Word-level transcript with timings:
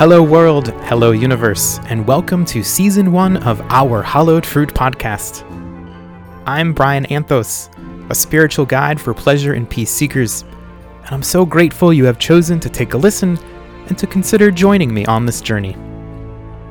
Hello, 0.00 0.22
world. 0.22 0.68
Hello, 0.84 1.10
universe. 1.10 1.78
And 1.90 2.08
welcome 2.08 2.46
to 2.46 2.62
season 2.64 3.12
one 3.12 3.36
of 3.36 3.60
our 3.68 4.00
Hallowed 4.00 4.46
Fruit 4.46 4.70
podcast. 4.70 5.42
I'm 6.46 6.72
Bryan 6.72 7.04
Anthos, 7.08 7.68
a 8.08 8.14
spiritual 8.14 8.64
guide 8.64 8.98
for 8.98 9.12
pleasure 9.12 9.52
and 9.52 9.68
peace 9.68 9.90
seekers. 9.90 10.40
And 11.04 11.10
I'm 11.10 11.22
so 11.22 11.44
grateful 11.44 11.92
you 11.92 12.06
have 12.06 12.18
chosen 12.18 12.58
to 12.60 12.70
take 12.70 12.94
a 12.94 12.96
listen 12.96 13.38
and 13.88 13.98
to 13.98 14.06
consider 14.06 14.50
joining 14.50 14.94
me 14.94 15.04
on 15.04 15.26
this 15.26 15.42
journey. 15.42 15.76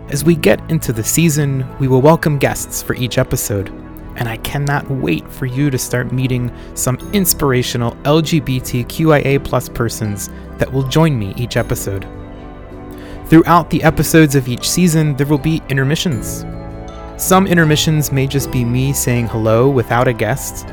As 0.07 0.23
we 0.23 0.35
get 0.35 0.59
into 0.71 0.91
the 0.91 1.03
season, 1.03 1.67
we 1.77 1.87
will 1.87 2.01
welcome 2.01 2.39
guests 2.39 2.81
for 2.81 2.95
each 2.95 3.19
episode 3.19 3.69
and 4.15 4.27
I 4.27 4.37
cannot 4.37 4.89
wait 4.89 5.31
for 5.31 5.45
you 5.45 5.69
to 5.69 5.77
start 5.77 6.11
meeting 6.11 6.51
some 6.73 6.97
inspirational 7.13 7.91
LGBTQIA 7.97 9.75
persons 9.75 10.31
that 10.57 10.73
will 10.73 10.81
join 10.87 11.17
me 11.17 11.35
each 11.37 11.57
episode. 11.57 12.07
Throughout 13.29 13.69
the 13.69 13.83
episodes 13.83 14.33
of 14.33 14.47
each 14.47 14.67
season, 14.67 15.15
there 15.15 15.27
will 15.27 15.37
be 15.37 15.61
intermissions. 15.69 16.45
Some 17.15 17.45
intermissions 17.45 18.11
may 18.11 18.25
just 18.25 18.51
be 18.51 18.65
me 18.65 18.91
saying 18.91 19.27
hello 19.27 19.69
without 19.69 20.07
a 20.07 20.13
guest, 20.13 20.65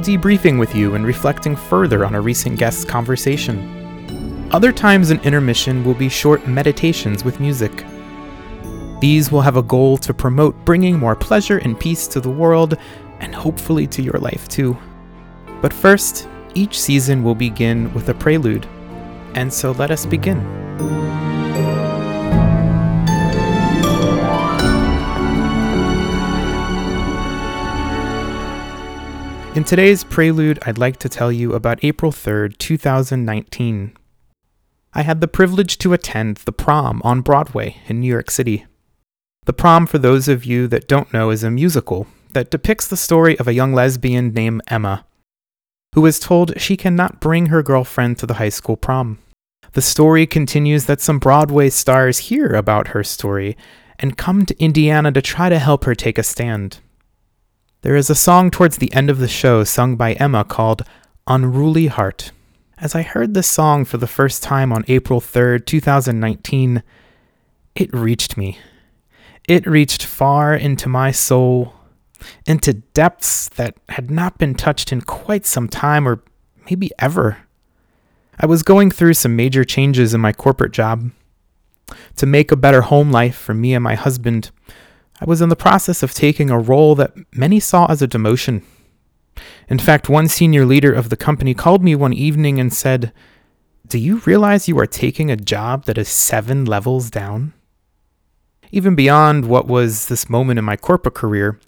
debriefing 0.00 0.56
with 0.56 0.76
you 0.76 0.94
and 0.94 1.04
reflecting 1.04 1.56
further 1.56 2.04
on 2.04 2.14
a 2.14 2.20
recent 2.20 2.56
guest's 2.56 2.84
conversation. 2.84 4.48
Other 4.52 4.70
times, 4.70 5.10
an 5.10 5.18
intermission 5.22 5.82
will 5.82 5.94
be 5.94 6.08
short 6.08 6.46
meditations 6.46 7.24
with 7.24 7.40
music. 7.40 7.84
These 9.00 9.32
will 9.32 9.40
have 9.40 9.56
a 9.56 9.62
goal 9.62 9.96
to 9.96 10.14
promote 10.14 10.54
bringing 10.64 10.96
more 10.96 11.16
pleasure 11.16 11.58
and 11.58 11.80
peace 11.80 12.06
to 12.06 12.20
the 12.20 12.30
world 12.30 12.76
and 13.18 13.34
hopefully 13.34 13.88
to 13.88 14.02
your 14.02 14.20
life 14.20 14.46
too. 14.46 14.78
But 15.60 15.72
first, 15.72 16.28
each 16.54 16.78
season 16.78 17.24
will 17.24 17.34
begin 17.34 17.92
with 17.92 18.08
a 18.08 18.14
prelude. 18.14 18.68
And 19.34 19.52
so 19.52 19.72
let 19.72 19.90
us 19.90 20.06
begin. 20.06 21.33
In 29.54 29.62
today's 29.62 30.02
prelude, 30.02 30.58
I'd 30.66 30.78
like 30.78 30.96
to 30.96 31.08
tell 31.08 31.30
you 31.30 31.52
about 31.52 31.84
April 31.84 32.10
3rd, 32.10 32.58
2019. 32.58 33.96
I 34.92 35.02
had 35.02 35.20
the 35.20 35.28
privilege 35.28 35.78
to 35.78 35.92
attend 35.92 36.38
the 36.38 36.50
prom 36.50 37.00
on 37.04 37.20
Broadway 37.20 37.76
in 37.86 38.00
New 38.00 38.08
York 38.08 38.32
City. 38.32 38.66
The 39.44 39.52
Prom, 39.52 39.86
for 39.86 39.98
those 39.98 40.26
of 40.26 40.44
you 40.44 40.66
that 40.66 40.88
don't 40.88 41.12
know, 41.12 41.30
is 41.30 41.44
a 41.44 41.52
musical 41.52 42.08
that 42.32 42.50
depicts 42.50 42.88
the 42.88 42.96
story 42.96 43.38
of 43.38 43.46
a 43.46 43.54
young 43.54 43.72
lesbian 43.72 44.34
named 44.34 44.60
Emma, 44.66 45.06
who 45.94 46.04
is 46.04 46.18
told 46.18 46.60
she 46.60 46.76
cannot 46.76 47.20
bring 47.20 47.46
her 47.46 47.62
girlfriend 47.62 48.18
to 48.18 48.26
the 48.26 48.34
high 48.34 48.48
school 48.48 48.76
prom. 48.76 49.20
The 49.74 49.82
story 49.82 50.26
continues 50.26 50.86
that 50.86 51.00
some 51.00 51.20
Broadway 51.20 51.70
stars 51.70 52.18
hear 52.18 52.48
about 52.48 52.88
her 52.88 53.04
story 53.04 53.56
and 54.00 54.18
come 54.18 54.46
to 54.46 54.60
Indiana 54.60 55.12
to 55.12 55.22
try 55.22 55.48
to 55.48 55.60
help 55.60 55.84
her 55.84 55.94
take 55.94 56.18
a 56.18 56.24
stand. 56.24 56.80
There 57.84 57.96
is 57.96 58.08
a 58.08 58.14
song 58.14 58.50
towards 58.50 58.78
the 58.78 58.90
end 58.94 59.10
of 59.10 59.18
the 59.18 59.28
show 59.28 59.62
sung 59.62 59.94
by 59.96 60.14
Emma 60.14 60.42
called 60.42 60.86
Unruly 61.26 61.88
Heart. 61.88 62.32
As 62.78 62.94
I 62.94 63.02
heard 63.02 63.34
this 63.34 63.46
song 63.46 63.84
for 63.84 63.98
the 63.98 64.06
first 64.06 64.42
time 64.42 64.72
on 64.72 64.86
April 64.88 65.20
3rd, 65.20 65.66
2019, 65.66 66.82
it 67.74 67.92
reached 67.92 68.38
me 68.38 68.58
it 69.46 69.66
reached 69.66 70.02
far 70.02 70.54
into 70.54 70.88
my 70.88 71.10
soul, 71.10 71.74
into 72.46 72.72
depths 72.72 73.50
that 73.50 73.76
had 73.90 74.10
not 74.10 74.38
been 74.38 74.54
touched 74.54 74.90
in 74.90 75.02
quite 75.02 75.44
some 75.44 75.68
time 75.68 76.08
or 76.08 76.22
maybe 76.70 76.90
ever. 76.98 77.36
I 78.40 78.46
was 78.46 78.62
going 78.62 78.92
through 78.92 79.12
some 79.12 79.36
major 79.36 79.62
changes 79.62 80.14
in 80.14 80.22
my 80.22 80.32
corporate 80.32 80.72
job. 80.72 81.10
To 82.16 82.24
make 82.24 82.50
a 82.50 82.56
better 82.56 82.80
home 82.80 83.12
life 83.12 83.36
for 83.36 83.52
me 83.52 83.74
and 83.74 83.84
my 83.84 83.94
husband, 83.94 84.50
I 85.20 85.24
was 85.26 85.40
in 85.40 85.48
the 85.48 85.56
process 85.56 86.02
of 86.02 86.12
taking 86.12 86.50
a 86.50 86.58
role 86.58 86.94
that 86.96 87.14
many 87.32 87.60
saw 87.60 87.86
as 87.86 88.02
a 88.02 88.08
demotion. 88.08 88.62
In 89.68 89.78
fact, 89.78 90.08
one 90.08 90.28
senior 90.28 90.64
leader 90.64 90.92
of 90.92 91.08
the 91.08 91.16
company 91.16 91.54
called 91.54 91.82
me 91.82 91.94
one 91.94 92.12
evening 92.12 92.58
and 92.58 92.72
said, 92.72 93.12
Do 93.86 93.98
you 93.98 94.18
realize 94.26 94.68
you 94.68 94.78
are 94.78 94.86
taking 94.86 95.30
a 95.30 95.36
job 95.36 95.84
that 95.84 95.98
is 95.98 96.08
seven 96.08 96.64
levels 96.64 97.10
down? 97.10 97.52
Even 98.72 98.94
beyond 98.94 99.46
what 99.46 99.68
was 99.68 100.06
this 100.06 100.28
moment 100.28 100.58
in 100.58 100.64
my 100.64 100.76
corporate 100.76 101.14
career, 101.14 101.60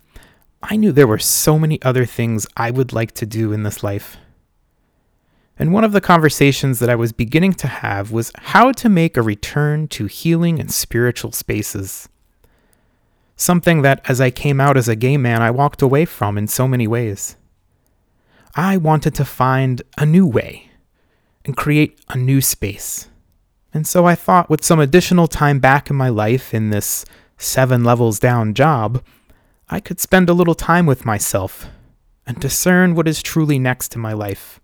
I 0.62 0.76
knew 0.76 0.90
there 0.90 1.06
were 1.06 1.18
so 1.18 1.58
many 1.58 1.80
other 1.82 2.04
things 2.04 2.46
I 2.56 2.72
would 2.72 2.92
like 2.92 3.12
to 3.12 3.26
do 3.26 3.52
in 3.52 3.62
this 3.62 3.84
life. 3.84 4.16
And 5.58 5.72
one 5.72 5.84
of 5.84 5.92
the 5.92 6.00
conversations 6.00 6.80
that 6.80 6.90
I 6.90 6.96
was 6.96 7.12
beginning 7.12 7.54
to 7.54 7.68
have 7.68 8.10
was 8.10 8.32
how 8.36 8.72
to 8.72 8.88
make 8.88 9.16
a 9.16 9.22
return 9.22 9.88
to 9.88 10.06
healing 10.06 10.58
and 10.58 10.70
spiritual 10.70 11.32
spaces. 11.32 12.08
Something 13.36 13.82
that, 13.82 14.00
as 14.08 14.20
I 14.20 14.30
came 14.30 14.60
out 14.60 14.76
as 14.76 14.88
a 14.88 14.96
gay 14.96 15.16
man, 15.16 15.42
I 15.42 15.50
walked 15.50 15.82
away 15.82 16.06
from 16.06 16.38
in 16.38 16.48
so 16.48 16.66
many 16.66 16.86
ways. 16.86 17.36
I 18.54 18.78
wanted 18.78 19.14
to 19.16 19.24
find 19.24 19.82
a 19.98 20.06
new 20.06 20.26
way 20.26 20.70
and 21.44 21.56
create 21.56 22.00
a 22.08 22.16
new 22.16 22.40
space. 22.40 23.08
And 23.74 23.86
so 23.86 24.06
I 24.06 24.14
thought 24.14 24.48
with 24.48 24.64
some 24.64 24.80
additional 24.80 25.28
time 25.28 25.58
back 25.58 25.90
in 25.90 25.96
my 25.96 26.08
life 26.08 26.54
in 26.54 26.70
this 26.70 27.04
seven 27.36 27.84
levels 27.84 28.18
down 28.18 28.54
job, 28.54 29.04
I 29.68 29.80
could 29.80 30.00
spend 30.00 30.30
a 30.30 30.34
little 30.34 30.54
time 30.54 30.86
with 30.86 31.04
myself 31.04 31.66
and 32.26 32.40
discern 32.40 32.94
what 32.94 33.06
is 33.06 33.22
truly 33.22 33.58
next 33.58 33.94
in 33.94 34.00
my 34.00 34.14
life. 34.14 34.60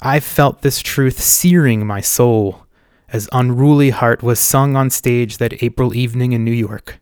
I 0.00 0.20
felt 0.20 0.62
this 0.62 0.80
truth 0.80 1.20
searing 1.20 1.86
my 1.86 2.00
soul 2.00 2.66
as 3.08 3.28
Unruly 3.32 3.90
Heart 3.90 4.22
was 4.22 4.38
sung 4.38 4.76
on 4.76 4.90
stage 4.90 5.38
that 5.38 5.62
April 5.62 5.94
evening 5.94 6.32
in 6.32 6.44
New 6.44 6.52
York, 6.52 7.00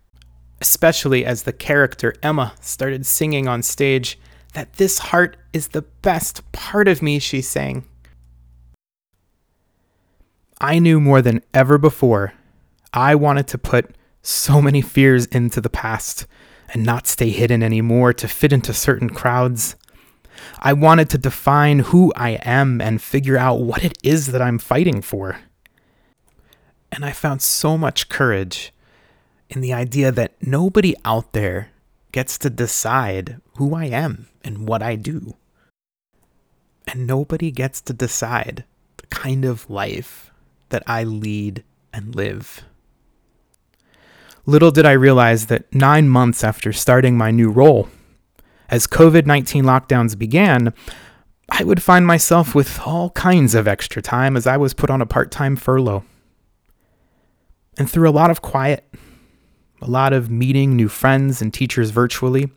especially 0.64 1.26
as 1.26 1.42
the 1.42 1.52
character 1.52 2.14
Emma 2.22 2.54
started 2.58 3.04
singing 3.04 3.46
on 3.46 3.62
stage 3.62 4.18
that 4.54 4.72
this 4.74 4.98
heart 4.98 5.36
is 5.52 5.68
the 5.68 5.82
best 5.82 6.40
part 6.52 6.88
of 6.88 7.02
me, 7.02 7.18
she 7.18 7.42
sang. 7.42 7.84
I 10.58 10.78
knew 10.78 11.00
more 11.00 11.20
than 11.20 11.42
ever 11.52 11.76
before 11.76 12.32
I 12.94 13.14
wanted 13.14 13.46
to 13.48 13.58
put 13.58 13.94
so 14.22 14.62
many 14.62 14.80
fears 14.80 15.26
into 15.26 15.60
the 15.60 15.68
past 15.68 16.26
and 16.72 16.82
not 16.82 17.06
stay 17.06 17.28
hidden 17.28 17.62
anymore 17.62 18.14
to 18.14 18.26
fit 18.26 18.50
into 18.50 18.72
certain 18.72 19.10
crowds. 19.10 19.76
I 20.60 20.72
wanted 20.72 21.10
to 21.10 21.18
define 21.18 21.80
who 21.80 22.10
I 22.16 22.38
am 22.42 22.80
and 22.80 23.02
figure 23.02 23.36
out 23.36 23.60
what 23.60 23.84
it 23.84 23.98
is 24.02 24.28
that 24.28 24.40
I'm 24.40 24.58
fighting 24.58 25.02
for. 25.02 25.40
And 26.90 27.04
I 27.04 27.12
found 27.12 27.42
so 27.42 27.76
much 27.76 28.08
courage 28.08 28.72
in 29.54 29.60
the 29.60 29.72
idea 29.72 30.10
that 30.10 30.34
nobody 30.40 30.94
out 31.04 31.32
there 31.32 31.70
gets 32.12 32.38
to 32.38 32.50
decide 32.50 33.40
who 33.56 33.74
I 33.74 33.86
am 33.86 34.28
and 34.42 34.68
what 34.68 34.82
I 34.82 34.96
do. 34.96 35.34
And 36.86 37.06
nobody 37.06 37.50
gets 37.50 37.80
to 37.82 37.92
decide 37.92 38.64
the 38.98 39.06
kind 39.06 39.44
of 39.44 39.70
life 39.70 40.30
that 40.68 40.82
I 40.86 41.04
lead 41.04 41.64
and 41.92 42.14
live. 42.14 42.62
Little 44.46 44.70
did 44.70 44.84
I 44.84 44.92
realize 44.92 45.46
that 45.46 45.72
nine 45.74 46.08
months 46.08 46.44
after 46.44 46.72
starting 46.72 47.16
my 47.16 47.30
new 47.30 47.50
role, 47.50 47.88
as 48.68 48.86
COVID 48.86 49.24
19 49.24 49.64
lockdowns 49.64 50.18
began, 50.18 50.74
I 51.48 51.64
would 51.64 51.82
find 51.82 52.06
myself 52.06 52.54
with 52.54 52.80
all 52.80 53.10
kinds 53.10 53.54
of 53.54 53.68
extra 53.68 54.02
time 54.02 54.36
as 54.36 54.46
I 54.46 54.56
was 54.56 54.74
put 54.74 54.90
on 54.90 55.00
a 55.00 55.06
part 55.06 55.30
time 55.30 55.56
furlough. 55.56 56.04
And 57.78 57.90
through 57.90 58.08
a 58.08 58.12
lot 58.12 58.30
of 58.30 58.42
quiet, 58.42 58.84
a 59.84 59.90
lot 59.90 60.14
of 60.14 60.30
meeting 60.30 60.74
new 60.74 60.88
friends 60.88 61.42
and 61.42 61.52
teachers 61.52 61.90
virtually, 61.90 62.50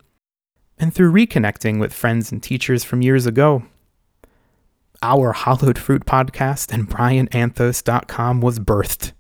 and 0.79 0.93
through 0.93 1.11
reconnecting 1.11 1.77
with 1.77 1.93
friends 1.93 2.31
and 2.31 2.41
teachers 2.41 2.85
from 2.85 3.01
years 3.01 3.25
ago, 3.25 3.63
our 5.01 5.33
Hallowed 5.33 5.77
Fruit 5.77 6.05
podcast 6.05 6.71
and 6.71 6.89
BryanAnthos.com 6.89 8.39
was 8.39 8.59
birthed. 8.59 9.11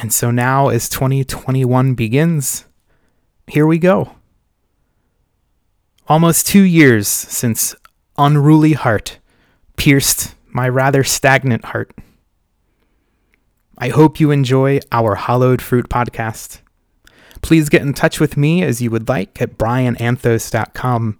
And 0.00 0.12
so 0.12 0.32
now, 0.32 0.68
as 0.68 0.88
2021 0.88 1.94
begins, 1.94 2.64
here 3.46 3.66
we 3.66 3.78
go. 3.78 4.16
Almost 6.08 6.48
two 6.48 6.62
years 6.62 7.06
since 7.06 7.76
Unruly 8.18 8.72
Heart 8.72 9.20
pierced 9.76 10.34
my 10.48 10.68
rather 10.68 11.04
stagnant 11.04 11.66
heart. 11.66 11.92
I 13.82 13.88
hope 13.88 14.20
you 14.20 14.30
enjoy 14.30 14.80
our 14.92 15.14
Hallowed 15.14 15.62
Fruit 15.62 15.88
podcast. 15.88 16.60
Please 17.40 17.70
get 17.70 17.80
in 17.80 17.94
touch 17.94 18.20
with 18.20 18.36
me 18.36 18.62
as 18.62 18.82
you 18.82 18.90
would 18.90 19.08
like 19.08 19.40
at 19.40 19.56
bryananthos.com. 19.56 21.18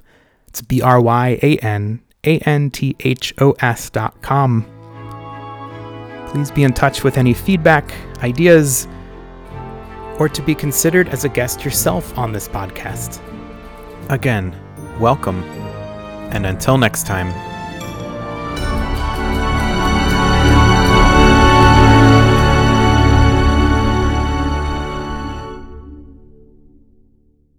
It's 0.49 0.61
B 0.61 0.83
R 0.83 1.01
Y 1.01 1.39
A 1.43 1.57
N 1.59 2.03
A-N-T-H-O-S 2.23 3.91
dot 3.91 4.21
com. 4.21 4.67
Please 6.29 6.51
be 6.51 6.63
in 6.63 6.75
touch 6.75 7.03
with 7.03 7.17
any 7.17 7.33
feedback, 7.33 7.95
ideas, 8.19 8.87
or 10.19 10.29
to 10.29 10.43
be 10.43 10.55
considered 10.55 11.09
as 11.09 11.25
a 11.25 11.31
guest 11.31 11.65
yourself 11.65 12.17
on 12.19 12.33
this 12.33 12.47
podcast. 12.47 13.23
Again, 14.11 14.55
welcome, 15.01 15.43
and 16.31 16.45
until 16.45 16.77
next 16.77 17.07
time. 17.07 17.50